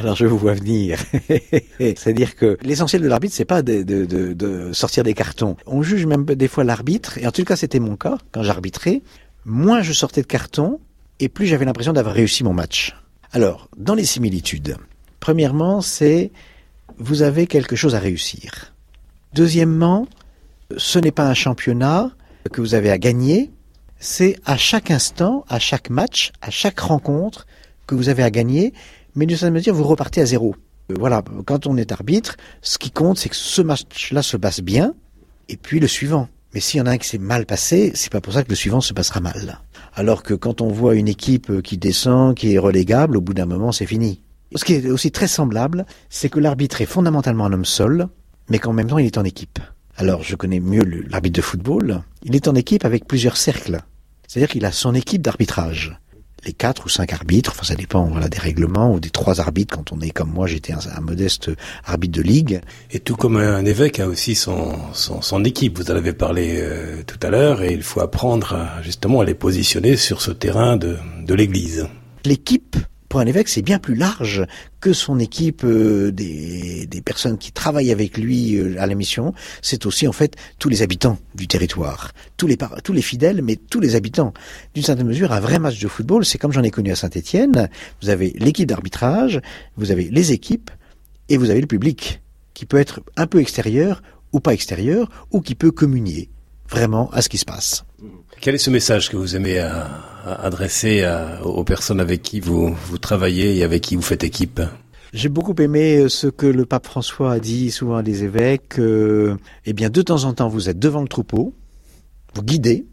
Alors 0.00 0.16
je 0.16 0.24
vous 0.24 0.38
vois 0.38 0.54
venir. 0.54 0.98
C'est-à-dire 1.78 2.34
que 2.34 2.56
l'essentiel 2.62 3.02
de 3.02 3.06
l'arbitre, 3.06 3.34
c'est 3.34 3.44
pas 3.44 3.60
de, 3.60 4.70
sortir 4.72 5.04
des 5.04 5.12
cartons. 5.12 5.58
On 5.66 5.82
juge 5.82 6.06
même 6.06 6.24
des 6.24 6.48
fois 6.48 6.64
l'arbitre, 6.64 7.18
et 7.18 7.26
en 7.26 7.30
tout 7.30 7.44
cas 7.44 7.54
c'était 7.54 7.80
mon 7.80 7.96
cas, 7.96 8.16
quand 8.32 8.42
j'arbitrais, 8.42 9.02
moins 9.44 9.82
je 9.82 9.92
sortais 9.92 10.22
de 10.22 10.26
cartons, 10.26 10.80
et 11.18 11.28
plus 11.28 11.44
j'avais 11.44 11.66
l'impression 11.66 11.92
d'avoir 11.92 12.14
réussi 12.14 12.44
mon 12.44 12.54
match. 12.54 12.96
Alors, 13.32 13.68
dans 13.76 13.94
les 13.94 14.06
similitudes, 14.06 14.78
premièrement, 15.20 15.82
c'est 15.82 16.32
vous 16.96 17.20
avez 17.20 17.46
quelque 17.46 17.76
chose 17.76 17.94
à 17.94 17.98
réussir. 17.98 18.72
Deuxièmement, 19.34 20.08
ce 20.78 20.98
n'est 20.98 21.12
pas 21.12 21.28
un 21.28 21.34
championnat 21.34 22.10
que 22.52 22.62
vous 22.62 22.74
avez 22.74 22.90
à 22.90 22.96
gagner, 22.96 23.50
c'est 23.98 24.38
à 24.46 24.56
chaque 24.56 24.90
instant, 24.90 25.44
à 25.50 25.58
chaque 25.58 25.90
match, 25.90 26.32
à 26.40 26.50
chaque 26.50 26.80
rencontre 26.80 27.46
que 27.86 27.94
vous 27.94 28.08
avez 28.08 28.22
à 28.22 28.30
gagner, 28.30 28.72
mais 29.14 29.26
d'une 29.26 29.36
certaine 29.36 29.54
manière, 29.54 29.74
vous 29.74 29.84
repartez 29.84 30.20
à 30.20 30.26
zéro. 30.26 30.54
Euh, 30.90 30.94
voilà, 30.98 31.22
quand 31.46 31.66
on 31.66 31.76
est 31.76 31.92
arbitre, 31.92 32.36
ce 32.62 32.78
qui 32.78 32.90
compte, 32.90 33.18
c'est 33.18 33.28
que 33.28 33.36
ce 33.36 33.62
match-là 33.62 34.22
se 34.22 34.36
passe 34.36 34.60
bien, 34.60 34.94
et 35.48 35.56
puis 35.56 35.80
le 35.80 35.86
suivant. 35.86 36.28
Mais 36.54 36.60
s'il 36.60 36.78
y 36.78 36.80
en 36.80 36.86
a 36.86 36.90
un 36.90 36.98
qui 36.98 37.08
s'est 37.08 37.18
mal 37.18 37.46
passé, 37.46 37.92
c'est 37.94 38.10
pas 38.10 38.20
pour 38.20 38.32
ça 38.32 38.42
que 38.42 38.48
le 38.48 38.56
suivant 38.56 38.80
se 38.80 38.92
passera 38.92 39.20
mal. 39.20 39.60
Alors 39.94 40.22
que 40.22 40.34
quand 40.34 40.60
on 40.60 40.68
voit 40.68 40.96
une 40.96 41.08
équipe 41.08 41.62
qui 41.62 41.78
descend, 41.78 42.34
qui 42.34 42.54
est 42.54 42.58
relégable, 42.58 43.16
au 43.16 43.20
bout 43.20 43.34
d'un 43.34 43.46
moment, 43.46 43.70
c'est 43.70 43.86
fini. 43.86 44.20
Ce 44.56 44.64
qui 44.64 44.74
est 44.74 44.90
aussi 44.90 45.12
très 45.12 45.28
semblable, 45.28 45.86
c'est 46.08 46.28
que 46.28 46.40
l'arbitre 46.40 46.80
est 46.80 46.86
fondamentalement 46.86 47.46
un 47.46 47.52
homme 47.52 47.64
seul, 47.64 48.08
mais 48.48 48.58
qu'en 48.58 48.72
même 48.72 48.88
temps, 48.88 48.98
il 48.98 49.06
est 49.06 49.18
en 49.18 49.24
équipe. 49.24 49.60
Alors, 49.96 50.24
je 50.24 50.34
connais 50.34 50.60
mieux 50.60 50.82
l'arbitre 51.08 51.36
de 51.36 51.42
football. 51.42 52.02
Il 52.24 52.34
est 52.34 52.48
en 52.48 52.54
équipe 52.56 52.84
avec 52.84 53.06
plusieurs 53.06 53.36
cercles. 53.36 53.80
C'est-à-dire 54.26 54.48
qu'il 54.48 54.64
a 54.64 54.72
son 54.72 54.94
équipe 54.94 55.22
d'arbitrage 55.22 56.00
les 56.44 56.52
quatre 56.52 56.86
ou 56.86 56.88
cinq 56.88 57.12
arbitres, 57.12 57.52
enfin 57.54 57.64
ça 57.64 57.74
dépend 57.74 58.04
voilà 58.04 58.28
des 58.28 58.38
règlements 58.38 58.92
ou 58.94 59.00
des 59.00 59.10
trois 59.10 59.40
arbitres 59.40 59.76
quand 59.76 59.92
on 59.92 60.00
est 60.00 60.10
comme 60.10 60.30
moi, 60.30 60.46
j'étais 60.46 60.72
un, 60.72 61.00
modeste 61.00 61.50
arbitre 61.84 62.18
de 62.18 62.22
ligue. 62.22 62.60
Et 62.90 63.00
tout 63.00 63.16
comme 63.16 63.36
un 63.36 63.64
évêque 63.64 64.00
a 64.00 64.06
aussi 64.06 64.34
son 64.34 64.76
son, 64.92 65.22
son 65.22 65.44
équipe. 65.44 65.78
Vous 65.78 65.90
en 65.90 65.96
avez 65.96 66.12
parlé 66.12 66.58
euh, 66.60 67.02
tout 67.06 67.18
à 67.22 67.30
l'heure 67.30 67.62
et 67.62 67.72
il 67.72 67.82
faut 67.82 68.00
apprendre 68.00 68.68
justement 68.82 69.20
à 69.20 69.24
les 69.24 69.34
positionner 69.34 69.96
sur 69.96 70.22
ce 70.22 70.30
terrain 70.30 70.76
de 70.76 70.96
de 71.24 71.34
l'Église. 71.34 71.88
L'équipe 72.24 72.76
pour 73.10 73.18
un 73.18 73.26
évêque, 73.26 73.48
c'est 73.48 73.60
bien 73.60 73.80
plus 73.80 73.96
large 73.96 74.46
que 74.80 74.92
son 74.92 75.18
équipe 75.18 75.64
euh, 75.64 76.12
des, 76.12 76.86
des, 76.86 77.02
personnes 77.02 77.38
qui 77.38 77.50
travaillent 77.50 77.90
avec 77.90 78.16
lui 78.16 78.56
euh, 78.56 78.80
à 78.80 78.86
la 78.86 78.94
mission. 78.94 79.34
C'est 79.62 79.84
aussi 79.84 80.06
en 80.06 80.12
fait 80.12 80.36
tous 80.60 80.68
les 80.68 80.82
habitants 80.82 81.18
du 81.34 81.48
territoire, 81.48 82.12
tous 82.36 82.46
les 82.46 82.56
tous 82.84 82.92
les 82.92 83.02
fidèles, 83.02 83.42
mais 83.42 83.56
tous 83.56 83.80
les 83.80 83.96
habitants. 83.96 84.32
D'une 84.74 84.84
certaine 84.84 85.08
mesure, 85.08 85.32
un 85.32 85.40
vrai 85.40 85.58
match 85.58 85.80
de 85.80 85.88
football, 85.88 86.24
c'est 86.24 86.38
comme 86.38 86.52
j'en 86.52 86.62
ai 86.62 86.70
connu 86.70 86.92
à 86.92 86.96
Saint-Étienne. 86.96 87.68
Vous 88.00 88.10
avez 88.10 88.32
l'équipe 88.38 88.68
d'arbitrage, 88.68 89.40
vous 89.76 89.90
avez 89.90 90.08
les 90.08 90.30
équipes, 90.30 90.70
Et 91.28 91.36
vous 91.36 91.50
avez 91.50 91.60
le 91.60 91.66
public, 91.66 92.22
qui 92.54 92.64
peut 92.64 92.78
être 92.78 93.00
un 93.16 93.26
peu 93.26 93.40
extérieur 93.40 94.02
ou 94.32 94.38
pas 94.38 94.54
extérieur, 94.54 95.10
ou 95.32 95.40
qui 95.40 95.56
peut 95.56 95.72
communier 95.72 96.30
vraiment 96.68 97.10
à 97.10 97.22
ce 97.22 97.28
qui 97.28 97.38
se 97.38 97.44
passe. 97.44 97.84
Quel 98.40 98.54
est 98.54 98.58
ce 98.58 98.70
message 98.70 99.10
que 99.10 99.16
vous 99.16 99.34
aimez 99.34 99.58
adresser 100.24 101.06
aux 101.44 101.64
personnes 101.64 102.00
avec 102.00 102.22
qui 102.22 102.40
vous, 102.40 102.76
travaillez 103.00 103.56
et 103.56 103.64
avec 103.64 103.82
qui 103.82 103.96
vous 103.96 104.02
faites 104.02 104.24
équipe 104.24 104.60
j'ai 105.12 105.28
beaucoup 105.28 105.56
aimé 105.60 105.96
euh, 105.96 106.08
ce 106.08 106.28
que 106.28 106.46
le 106.46 106.64
pape 106.64 106.86
François 106.86 107.32
a 107.32 107.40
dit 107.40 107.72
souvent 107.72 107.96
à 107.96 108.02
des 108.04 108.22
évêques. 108.22 108.78
Euh, 108.78 109.36
eh 109.66 109.72
bien, 109.72 109.90
de 109.90 110.02
temps 110.02 110.22
en 110.22 110.34
temps, 110.34 110.48
vous 110.48 110.68
êtes 110.68 110.78
devant 110.78 111.02
le 111.02 111.08
troupeau, 111.08 111.52
vous 112.34 112.42
guidez, 112.42 112.86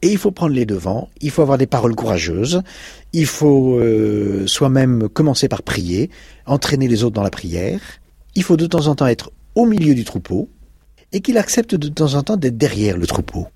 et 0.00 0.10
il 0.10 0.16
faut 0.16 0.30
prendre 0.30 0.54
les 0.54 0.64
devants. 0.64 1.10
Il 1.20 1.30
faut 1.30 1.42
avoir 1.42 1.58
des 1.58 1.66
paroles 1.66 1.94
courageuses. 1.94 2.62
Il 3.12 3.26
faut 3.26 3.78
euh, 3.78 4.46
soi-même 4.46 5.10
commencer 5.10 5.48
par 5.48 5.62
prier, 5.62 6.08
entraîner 6.46 6.88
les 6.88 7.04
autres 7.04 7.14
dans 7.14 7.22
la 7.22 7.30
prière. 7.30 7.80
Il 8.34 8.42
faut 8.42 8.56
de 8.56 8.66
temps 8.66 8.86
en 8.86 8.94
temps 8.94 9.06
être 9.06 9.30
au 9.54 9.66
milieu 9.66 9.94
du 9.94 10.04
troupeau, 10.04 10.48
et 11.12 11.20
qu'il 11.20 11.36
accepte 11.38 11.74
de 11.74 11.88
temps 11.88 12.14
en 12.14 12.22
temps 12.22 12.36
d'être 12.36 12.56
derrière 12.56 12.96
le 12.96 13.06
troupeau. 13.06 13.48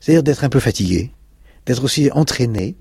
C'est-à-dire 0.00 0.22
d'être 0.22 0.44
un 0.44 0.48
peu 0.48 0.60
fatigué, 0.60 1.12
d'être 1.66 1.84
aussi 1.84 2.10
entraîné 2.12 2.76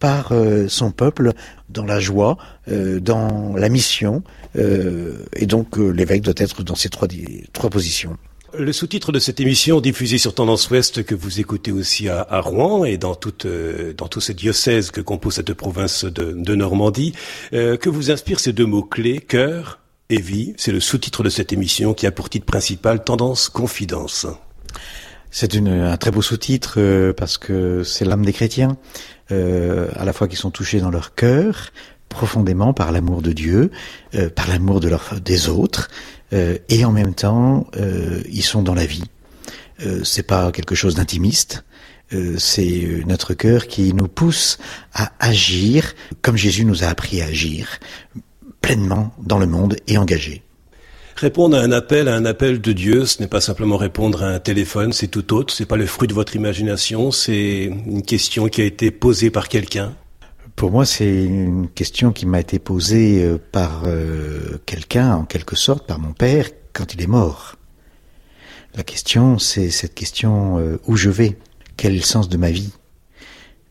par 0.00 0.32
euh, 0.32 0.66
son 0.68 0.90
peuple 0.90 1.32
dans 1.68 1.84
la 1.84 2.00
joie, 2.00 2.38
euh, 2.68 2.98
dans 2.98 3.54
la 3.54 3.68
mission, 3.68 4.24
euh, 4.56 5.24
et 5.36 5.46
donc 5.46 5.76
l'évêque 5.76 6.22
doit 6.22 6.34
être 6.38 6.64
dans 6.64 6.74
ces 6.74 6.88
trois, 6.88 7.06
trois 7.52 7.70
positions. 7.70 8.16
Le 8.58 8.72
sous-titre 8.72 9.12
de 9.12 9.20
cette 9.20 9.38
émission 9.38 9.80
diffusée 9.80 10.18
sur 10.18 10.34
Tendance 10.34 10.68
Ouest 10.70 11.04
que 11.04 11.14
vous 11.14 11.38
écoutez 11.38 11.70
aussi 11.70 12.08
à, 12.08 12.26
Rouen 12.40 12.84
et 12.84 12.96
dans 12.96 13.14
toute 13.14 13.46
dans 13.46 14.08
ces 14.18 14.34
diocèses 14.34 14.90
que 14.90 15.00
compose 15.00 15.34
cette 15.34 15.54
province 15.54 16.04
de, 16.04 16.54
Normandie, 16.56 17.14
que 17.52 17.88
vous 17.88 18.10
inspire 18.10 18.40
ces 18.40 18.52
deux 18.52 18.66
mots 18.66 18.82
clés 18.82 19.20
cœur 19.20 19.78
et 20.08 20.20
vie. 20.20 20.54
C'est 20.56 20.72
le 20.72 20.80
sous-titre 20.80 21.22
de 21.22 21.28
cette 21.28 21.52
émission 21.52 21.94
qui 21.94 22.08
a 22.08 22.10
pour 22.10 22.28
titre 22.28 22.44
principal 22.44 23.04
Tendance 23.04 23.48
Confidence. 23.50 24.26
C'est 25.30 25.56
un 25.56 25.96
très 25.96 26.10
beau 26.10 26.22
sous-titre 26.22 26.74
euh, 26.78 27.12
parce 27.12 27.38
que 27.38 27.84
c'est 27.84 28.04
l'âme 28.04 28.24
des 28.24 28.32
chrétiens, 28.32 28.76
euh, 29.30 29.88
à 29.94 30.04
la 30.04 30.12
fois 30.12 30.26
qui 30.26 30.34
sont 30.34 30.50
touchés 30.50 30.80
dans 30.80 30.90
leur 30.90 31.14
cœur 31.14 31.70
profondément 32.08 32.74
par 32.74 32.90
l'amour 32.90 33.22
de 33.22 33.32
Dieu, 33.32 33.70
euh, 34.16 34.28
par 34.28 34.48
l'amour 34.48 34.80
de 34.80 34.88
leur, 34.88 35.20
des 35.24 35.48
autres, 35.48 35.88
et 36.32 36.84
en 36.84 36.92
même 36.92 37.14
temps 37.14 37.66
ils 38.30 38.44
sont 38.44 38.62
dans 38.62 38.74
la 38.74 38.86
vie. 38.86 39.02
c'est 40.04 40.22
pas 40.22 40.52
quelque 40.52 40.76
chose 40.76 40.94
d'intimiste, 40.94 41.64
c'est 42.38 43.02
notre 43.04 43.34
cœur 43.34 43.66
qui 43.66 43.92
nous 43.94 44.06
pousse 44.06 44.58
à 44.94 45.10
agir 45.18 45.92
comme 46.22 46.36
Jésus 46.36 46.64
nous 46.64 46.84
a 46.84 46.86
appris 46.86 47.20
à 47.20 47.24
agir, 47.24 47.80
pleinement 48.60 49.12
dans 49.18 49.38
le 49.38 49.48
monde 49.48 49.74
et 49.88 49.98
engagé. 49.98 50.44
Répondre 51.20 51.54
à 51.54 51.60
un 51.60 51.70
appel, 51.70 52.08
à 52.08 52.14
un 52.14 52.24
appel 52.24 52.62
de 52.62 52.72
Dieu, 52.72 53.04
ce 53.04 53.20
n'est 53.20 53.28
pas 53.28 53.42
simplement 53.42 53.76
répondre 53.76 54.22
à 54.22 54.28
un 54.28 54.38
téléphone, 54.38 54.94
c'est 54.94 55.08
tout 55.08 55.34
autre, 55.34 55.52
c'est 55.52 55.66
pas 55.66 55.76
le 55.76 55.84
fruit 55.84 56.08
de 56.08 56.14
votre 56.14 56.34
imagination, 56.34 57.10
c'est 57.10 57.64
une 57.64 58.00
question 58.00 58.48
qui 58.48 58.62
a 58.62 58.64
été 58.64 58.90
posée 58.90 59.28
par 59.28 59.50
quelqu'un. 59.50 59.92
Pour 60.56 60.70
moi, 60.70 60.86
c'est 60.86 61.24
une 61.24 61.68
question 61.68 62.12
qui 62.12 62.24
m'a 62.24 62.40
été 62.40 62.58
posée 62.58 63.22
euh, 63.22 63.36
par 63.52 63.82
euh, 63.84 64.56
quelqu'un, 64.64 65.14
en 65.14 65.24
quelque 65.26 65.56
sorte, 65.56 65.86
par 65.86 65.98
mon 65.98 66.14
père, 66.14 66.48
quand 66.72 66.94
il 66.94 67.02
est 67.02 67.06
mort. 67.06 67.56
La 68.74 68.82
question, 68.82 69.38
c'est 69.38 69.68
cette 69.68 69.94
question 69.94 70.58
euh, 70.58 70.80
où 70.86 70.96
je 70.96 71.10
vais, 71.10 71.36
quel 71.76 71.92
est 71.92 71.96
le 71.96 72.02
sens 72.02 72.30
de 72.30 72.38
ma 72.38 72.50
vie? 72.50 72.72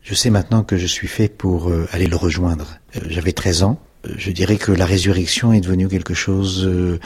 Je 0.02 0.14
sais 0.14 0.30
maintenant 0.30 0.62
que 0.62 0.76
je 0.76 0.86
suis 0.86 1.08
fait 1.08 1.28
pour 1.28 1.72
aller 1.90 2.06
le 2.06 2.16
rejoindre. 2.16 2.78
J'avais 3.08 3.32
13 3.32 3.64
ans, 3.64 3.80
je 4.04 4.30
dirais 4.30 4.56
que 4.56 4.72
la 4.72 4.86
résurrection 4.86 5.52
est 5.52 5.60
devenue 5.60 5.88
quelque 5.88 6.14
chose 6.14 6.66
euh, 6.66 6.98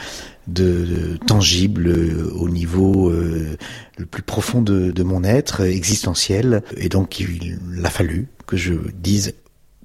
de, 0.47 1.19
tangible 1.27 1.89
euh, 1.89 2.31
au 2.35 2.49
niveau 2.49 3.11
euh, 3.11 3.57
le 3.97 4.07
plus 4.07 4.23
profond 4.23 4.63
de, 4.63 5.03
mon 5.03 5.25
être 5.25 5.63
existentiel. 5.63 6.63
Et 6.77 6.89
donc 6.89 7.21
il 7.21 7.59
a 7.83 7.91
fallu 7.91 8.29
que 8.47 8.57
je 8.57 8.75
dise 8.95 9.35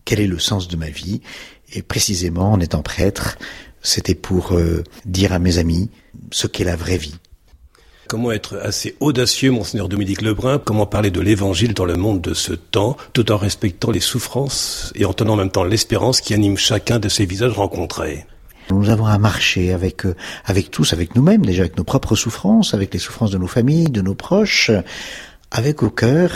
quel 0.06 0.20
est 0.20 0.28
le 0.28 0.40
sens 0.40 0.68
de 0.68 0.78
ma 0.78 0.90
vie. 0.90 1.22
Et 1.74 1.82
précisément 1.82 2.52
en 2.52 2.60
étant 2.60 2.82
prêtre, 2.82 3.38
c'était 3.82 4.16
pour 4.16 4.60
dire 5.06 5.34
à 5.34 5.40
mes 5.40 5.60
amis 5.60 5.92
ce 6.32 6.48
qu'est 6.48 6.64
la 6.64 6.76
vraie 6.76 6.98
vie. 6.98 7.16
Comment 8.10 8.32
être 8.32 8.58
assez 8.64 8.96
audacieux, 9.02 9.52
monseigneur 9.52 9.88
Dominique 9.88 10.24
Lebrun? 10.24 10.58
Comment 10.58 10.88
parler 10.88 11.12
de 11.12 11.22
l'évangile 11.22 11.76
dans 11.76 11.86
le 11.86 11.96
monde 11.96 12.22
de 12.22 12.34
ce 12.34 12.54
temps, 12.54 12.98
tout 13.14 13.32
en 13.32 13.38
respectant 13.38 13.92
les 13.92 14.00
souffrances 14.00 14.92
et 14.96 15.06
en 15.06 15.14
tenant 15.14 15.34
en 15.34 15.36
même 15.36 15.52
temps 15.52 15.64
l'espérance 15.64 16.20
qui 16.20 16.34
anime 16.34 16.58
chacun 16.58 16.98
de 16.98 17.08
ces 17.08 17.28
visages 17.28 17.52
rencontrés? 17.52 18.26
Nous 18.72 18.90
avons 18.90 19.06
à 19.06 19.20
marcher 19.20 19.74
avec 19.74 20.08
euh, 20.08 20.16
avec 20.46 20.72
tous, 20.72 20.92
avec 20.92 21.14
nous-mêmes, 21.14 21.46
déjà 21.46 21.62
avec 21.62 21.78
nos 21.78 21.84
propres 21.84 22.16
souffrances, 22.16 22.74
avec 22.74 22.92
les 22.96 23.00
souffrances 23.00 23.30
de 23.30 23.38
nos 23.38 23.46
familles, 23.46 23.92
de 23.92 24.02
nos 24.02 24.16
proches, 24.16 24.72
avec 25.52 25.84
au 25.84 25.92
cœur 25.92 26.32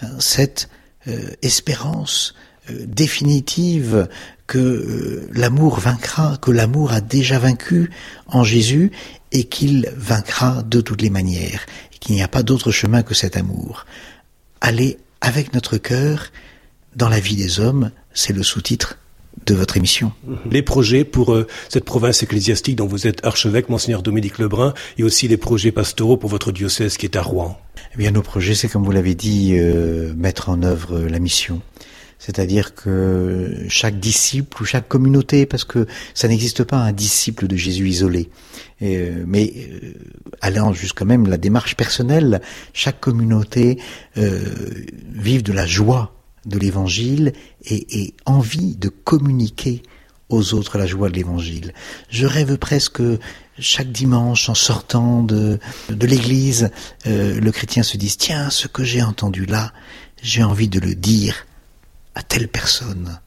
hein, 0.00 0.08
cette 0.20 0.70
euh, 1.06 1.18
espérance 1.42 2.34
euh, 2.34 2.49
définitive 2.86 4.08
que 4.46 5.28
l'amour 5.32 5.78
vaincra, 5.78 6.36
que 6.42 6.50
l'amour 6.50 6.92
a 6.92 7.00
déjà 7.00 7.38
vaincu 7.38 7.90
en 8.26 8.42
Jésus 8.42 8.90
et 9.32 9.44
qu'il 9.44 9.88
vaincra 9.96 10.62
de 10.62 10.80
toutes 10.80 11.02
les 11.02 11.10
manières, 11.10 11.66
et 11.94 11.98
qu'il 11.98 12.16
n'y 12.16 12.22
a 12.22 12.28
pas 12.28 12.42
d'autre 12.42 12.72
chemin 12.72 13.02
que 13.02 13.14
cet 13.14 13.36
amour. 13.36 13.86
Aller 14.60 14.98
avec 15.20 15.54
notre 15.54 15.76
cœur 15.76 16.32
dans 16.96 17.08
la 17.08 17.20
vie 17.20 17.36
des 17.36 17.60
hommes, 17.60 17.90
c'est 18.12 18.32
le 18.32 18.42
sous-titre 18.42 18.98
de 19.46 19.54
votre 19.54 19.76
émission. 19.76 20.12
Les 20.50 20.62
projets 20.62 21.04
pour 21.04 21.32
euh, 21.32 21.46
cette 21.68 21.84
province 21.84 22.22
ecclésiastique 22.22 22.76
dont 22.76 22.86
vous 22.86 23.06
êtes 23.06 23.24
archevêque, 23.24 23.68
monseigneur 23.68 24.02
Dominique 24.02 24.38
Lebrun, 24.38 24.74
et 24.98 25.04
aussi 25.04 25.28
les 25.28 25.36
projets 25.36 25.72
pastoraux 25.72 26.16
pour 26.16 26.28
votre 26.28 26.52
diocèse 26.52 26.96
qui 26.96 27.06
est 27.06 27.16
à 27.16 27.22
Rouen. 27.22 27.58
Eh 27.94 27.98
bien, 27.98 28.10
nos 28.10 28.22
projets, 28.22 28.54
c'est 28.54 28.68
comme 28.68 28.84
vous 28.84 28.90
l'avez 28.90 29.14
dit, 29.14 29.52
euh, 29.54 30.12
mettre 30.14 30.48
en 30.48 30.62
œuvre 30.62 30.98
la 30.98 31.18
mission. 31.18 31.62
C'est-à-dire 32.20 32.76
que 32.76 33.64
chaque 33.68 33.98
disciple 33.98 34.62
ou 34.62 34.64
chaque 34.64 34.86
communauté, 34.86 35.46
parce 35.46 35.64
que 35.64 35.86
ça 36.14 36.28
n'existe 36.28 36.62
pas 36.62 36.76
un 36.76 36.92
disciple 36.92 37.48
de 37.48 37.56
Jésus 37.56 37.88
isolé, 37.88 38.30
euh, 38.82 39.24
mais 39.26 39.52
euh, 39.56 39.94
allant 40.40 40.72
jusqu'à 40.72 41.04
même 41.04 41.26
la 41.26 41.38
démarche 41.38 41.76
personnelle, 41.76 42.40
chaque 42.72 43.00
communauté 43.00 43.80
euh, 44.18 44.38
vive 45.12 45.42
de 45.42 45.52
la 45.52 45.66
joie 45.66 46.14
de 46.46 46.58
l'évangile 46.58 47.32
et, 47.64 48.00
et 48.00 48.14
envie 48.26 48.76
de 48.76 48.88
communiquer 48.88 49.82
aux 50.28 50.54
autres 50.54 50.78
la 50.78 50.86
joie 50.86 51.10
de 51.10 51.14
l'évangile. 51.14 51.74
Je 52.08 52.26
rêve 52.26 52.56
presque 52.56 53.02
chaque 53.58 53.92
dimanche 53.92 54.48
en 54.48 54.54
sortant 54.54 55.22
de, 55.22 55.58
l'église, 55.90 56.70
euh, 57.06 57.38
le 57.38 57.52
chrétien 57.52 57.82
se 57.82 57.96
dise, 57.96 58.16
tiens, 58.16 58.50
ce 58.50 58.66
que 58.68 58.84
j'ai 58.84 59.02
entendu 59.02 59.44
là, 59.44 59.72
j'ai 60.22 60.42
envie 60.42 60.68
de 60.68 60.80
le 60.80 60.94
dire 60.94 61.46
à 62.20 62.22
telle 62.22 62.48
personne 62.48 63.18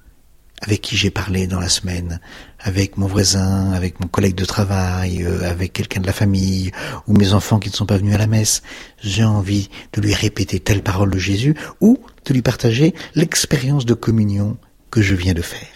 avec 0.62 0.80
qui 0.82 0.96
j'ai 0.96 1.10
parlé 1.10 1.46
dans 1.46 1.60
la 1.60 1.68
semaine, 1.68 2.22
avec 2.60 2.96
mon 2.96 3.08
voisin, 3.08 3.74
avec 3.74 4.00
mon 4.00 4.08
collègue 4.08 4.36
de 4.36 4.46
travail, 4.46 5.24
euh, 5.24 5.50
avec 5.50 5.74
quelqu'un 5.74 6.00
de 6.00 6.06
la 6.08 6.14
famille, 6.14 6.72
ou 7.06 7.14
mes 7.18 7.34
enfants 7.34 7.60
qui 7.60 7.70
ne 7.70 7.76
sont 7.76 7.86
pas 7.86 7.98
venus 7.98 8.16
à 8.16 8.18
la 8.18 8.28
messe. 8.28 8.62
J'ai 9.02 9.26
envie 9.26 9.70
de 9.92 10.00
lui 10.00 10.14
répéter 10.14 10.62
telle 10.62 10.82
parole 10.82 11.12
de 11.12 11.18
Jésus, 11.18 11.56
ou 11.82 12.00
de 12.26 12.34
lui 12.34 12.42
partager 12.42 12.94
l'expérience 13.14 13.86
de 13.86 13.94
communion 13.94 14.56
que 14.90 15.02
je 15.02 15.16
viens 15.16 15.34
de 15.34 15.42
faire. 15.42 15.68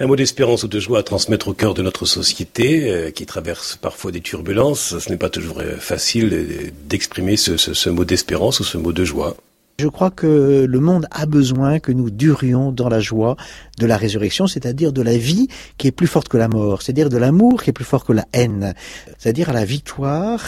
Un 0.00 0.06
mot 0.06 0.16
d'espérance 0.16 0.64
ou 0.64 0.68
de 0.68 0.80
joie 0.80 1.00
à 1.00 1.02
transmettre 1.04 1.46
au 1.46 1.54
cœur 1.54 1.74
de 1.74 1.82
notre 1.82 2.04
société, 2.04 2.90
euh, 2.90 3.10
qui 3.12 3.24
traverse 3.24 3.76
parfois 3.76 4.10
des 4.10 4.20
turbulences. 4.20 4.98
Ce 4.98 5.10
n'est 5.10 5.16
pas 5.16 5.30
toujours 5.30 5.60
euh, 5.60 5.76
facile 5.76 6.72
d'exprimer 6.88 7.36
ce 7.36 7.90
mot 7.90 8.04
d'espérance 8.04 8.58
ou 8.58 8.64
ce 8.64 8.78
mot 8.78 8.92
de 8.92 9.04
joie. 9.04 9.36
Je 9.80 9.86
crois 9.86 10.10
que 10.10 10.66
le 10.68 10.80
monde 10.80 11.06
a 11.12 11.24
besoin 11.24 11.78
que 11.78 11.92
nous 11.92 12.10
durions 12.10 12.72
dans 12.72 12.88
la 12.88 12.98
joie 12.98 13.36
de 13.78 13.86
la 13.86 13.96
résurrection, 13.96 14.48
c'est-à-dire 14.48 14.92
de 14.92 15.02
la 15.02 15.16
vie 15.16 15.46
qui 15.76 15.86
est 15.86 15.92
plus 15.92 16.08
forte 16.08 16.28
que 16.28 16.36
la 16.36 16.48
mort, 16.48 16.82
c'est-à-dire 16.82 17.08
de 17.08 17.16
l'amour 17.16 17.62
qui 17.62 17.70
est 17.70 17.72
plus 17.72 17.84
fort 17.84 18.04
que 18.04 18.12
la 18.12 18.26
haine, 18.32 18.74
c'est-à-dire 19.18 19.50
à 19.50 19.52
la 19.52 19.64
victoire 19.64 20.40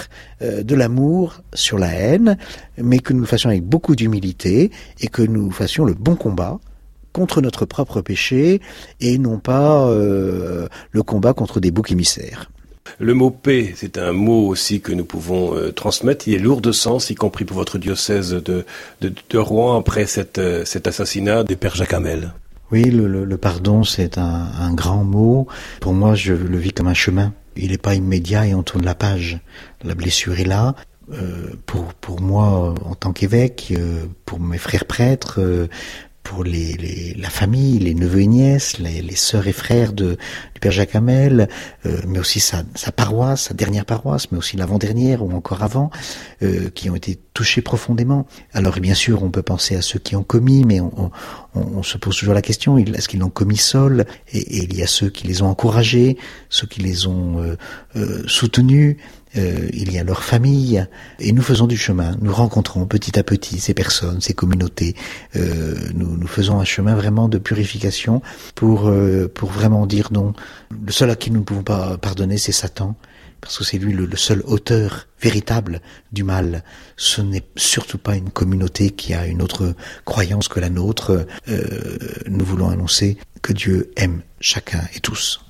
euh, 0.42 0.64
de 0.64 0.74
l'amour 0.74 1.42
sur 1.54 1.78
la 1.78 1.92
haine, 1.92 2.38
mais 2.76 2.98
que 2.98 3.12
nous 3.12 3.20
le 3.20 3.26
fassions 3.26 3.50
avec 3.50 3.62
beaucoup 3.62 3.94
d'humilité 3.94 4.72
et 4.98 5.06
que 5.06 5.22
nous 5.22 5.52
fassions 5.52 5.84
le 5.84 5.94
bon 5.94 6.16
combat 6.16 6.58
contre 7.12 7.40
notre 7.40 7.66
propre 7.66 8.00
péché 8.00 8.60
et 8.98 9.16
non 9.16 9.38
pas 9.38 9.86
euh, 9.86 10.66
le 10.90 11.02
combat 11.04 11.34
contre 11.34 11.60
des 11.60 11.70
boucs 11.70 11.92
émissaires. 11.92 12.50
Le 12.98 13.14
mot 13.14 13.30
paix, 13.30 13.72
c'est 13.76 13.98
un 13.98 14.12
mot 14.12 14.46
aussi 14.46 14.80
que 14.80 14.92
nous 14.92 15.04
pouvons 15.04 15.54
euh, 15.54 15.72
transmettre. 15.72 16.28
Il 16.28 16.34
est 16.34 16.38
lourd 16.38 16.60
de 16.60 16.72
sens, 16.72 17.10
y 17.10 17.14
compris 17.14 17.44
pour 17.44 17.56
votre 17.56 17.78
diocèse 17.78 18.30
de, 18.32 18.64
de, 19.00 19.38
Rouen 19.38 19.78
après 19.78 20.06
euh, 20.38 20.64
cet 20.64 20.86
assassinat 20.86 21.44
du 21.44 21.56
père 21.56 21.74
Jacques 21.74 21.94
Hamel. 21.94 22.34
Oui, 22.70 22.84
le, 22.84 23.26
pardon, 23.36 23.82
c'est 23.82 24.16
un, 24.18 24.72
grand 24.74 25.02
mot. 25.02 25.48
Pour 25.80 25.92
moi, 25.92 26.14
je 26.14 26.34
le 26.34 26.58
vis 26.58 26.72
comme 26.72 26.86
un 26.86 26.94
chemin. 26.94 27.32
Il 27.56 27.72
n'est 27.72 27.78
pas 27.78 27.94
immédiat 27.94 28.46
et 28.46 28.54
on 28.54 28.62
tourne 28.62 28.84
la 28.84 28.94
page. 28.94 29.40
La 29.82 29.94
blessure 29.94 30.38
est 30.38 30.44
là. 30.44 30.76
Euh, 31.12 31.48
pour, 31.66 31.92
pour 31.94 32.20
moi, 32.20 32.74
en 32.84 32.94
tant 32.94 33.12
qu'évêque, 33.12 33.74
pour 34.24 34.38
mes 34.38 34.58
frères 34.58 34.84
prêtres, 34.84 35.40
pour 36.22 36.44
les, 36.44 37.14
la 37.18 37.30
famille, 37.30 37.78
les 37.78 37.94
neveux 37.94 38.20
et 38.20 38.26
nièces, 38.26 38.78
les, 38.78 39.02
les 39.02 39.16
sœurs 39.16 39.46
et 39.46 39.52
frères 39.52 39.92
de, 39.92 40.12
du 40.54 40.60
Père 40.60 40.70
Jacques 40.70 40.94
Hamel, 40.94 41.48
euh, 41.86 41.98
mais 42.06 42.18
aussi 42.18 42.40
sa, 42.40 42.62
sa, 42.74 42.92
paroisse, 42.92 43.44
sa 43.44 43.54
dernière 43.54 43.84
paroisse, 43.84 44.30
mais 44.30 44.38
aussi 44.38 44.56
l'avant-dernière 44.56 45.24
ou 45.24 45.32
encore 45.32 45.62
avant, 45.62 45.90
euh, 46.42 46.70
qui 46.70 46.90
ont 46.90 46.94
été 46.94 47.18
touchés 47.34 47.62
profondément. 47.62 48.26
Alors 48.52 48.78
bien 48.80 48.94
sûr, 48.94 49.22
on 49.22 49.30
peut 49.30 49.42
penser 49.42 49.76
à 49.76 49.82
ceux 49.82 49.98
qui 49.98 50.14
ont 50.14 50.22
commis, 50.22 50.64
mais 50.64 50.80
on, 50.80 51.10
on, 51.54 51.60
on 51.60 51.82
se 51.82 51.98
pose 51.98 52.16
toujours 52.16 52.34
la 52.34 52.42
question, 52.42 52.78
est-ce 52.78 53.08
qu'ils 53.08 53.20
l'ont 53.20 53.30
commis 53.30 53.56
seuls? 53.56 54.06
Et, 54.32 54.38
et, 54.38 54.64
il 54.64 54.76
y 54.76 54.82
a 54.82 54.86
ceux 54.86 55.10
qui 55.10 55.26
les 55.26 55.42
ont 55.42 55.48
encouragés, 55.48 56.18
ceux 56.48 56.66
qui 56.66 56.80
les 56.80 57.06
ont 57.06 57.42
euh, 57.42 57.56
euh 57.96 58.22
soutenus, 58.26 58.98
euh, 59.36 59.68
il 59.72 59.92
y 59.92 59.98
a 59.98 60.04
leur 60.04 60.24
famille, 60.24 60.84
et 61.20 61.32
nous 61.32 61.42
faisons 61.42 61.66
du 61.66 61.76
chemin. 61.76 62.16
Nous 62.20 62.32
rencontrons 62.32 62.86
petit 62.86 63.18
à 63.18 63.22
petit 63.22 63.60
ces 63.60 63.74
personnes, 63.74 64.20
ces 64.20 64.34
communautés. 64.34 64.96
Euh, 65.36 65.76
nous, 65.94 66.16
nous 66.16 66.26
faisons 66.26 66.58
un 66.58 66.64
chemin 66.64 66.94
vraiment 66.94 67.28
de 67.28 67.38
purification 67.38 68.22
pour 68.54 68.88
euh, 68.88 69.30
pour 69.32 69.50
vraiment 69.50 69.86
dire 69.86 70.08
non. 70.12 70.32
Le 70.84 70.92
seul 70.92 71.10
à 71.10 71.16
qui 71.16 71.30
nous 71.30 71.40
ne 71.40 71.44
pouvons 71.44 71.62
pas 71.62 71.96
pardonner, 71.98 72.38
c'est 72.38 72.52
Satan, 72.52 72.96
parce 73.40 73.58
que 73.58 73.64
c'est 73.64 73.78
lui 73.78 73.92
le, 73.92 74.06
le, 74.06 74.16
seul 74.16 74.42
auteur 74.46 75.06
véritable 75.20 75.80
du 76.12 76.24
mal. 76.24 76.64
Ce 76.96 77.20
n'est 77.20 77.44
surtout 77.56 77.98
pas 77.98 78.16
une 78.16 78.30
communauté 78.30 78.90
qui 78.90 79.14
a 79.14 79.26
une 79.26 79.42
autre 79.42 79.74
croyance 80.04 80.48
que 80.48 80.60
la 80.60 80.70
nôtre. 80.70 81.26
Euh, 81.48 81.98
nous 82.26 82.44
voulons 82.44 82.68
annoncer 82.68 83.16
que 83.42 83.52
Dieu 83.52 83.92
aime 83.96 84.22
chacun 84.40 84.82
et 84.94 85.00
tous. 85.00 85.40